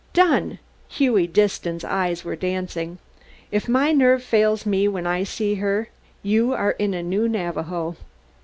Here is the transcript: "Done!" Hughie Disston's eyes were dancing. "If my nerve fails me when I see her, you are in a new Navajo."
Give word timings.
"Done!" 0.13 0.57
Hughie 0.89 1.27
Disston's 1.27 1.83
eyes 1.85 2.25
were 2.25 2.35
dancing. 2.35 2.97
"If 3.51 3.69
my 3.69 3.91
nerve 3.91 4.23
fails 4.23 4.65
me 4.65 4.87
when 4.87 5.05
I 5.05 5.23
see 5.23 5.53
her, 5.61 5.89
you 6.23 6.53
are 6.53 6.71
in 6.71 6.95
a 6.95 7.03
new 7.03 7.29
Navajo." 7.29 7.95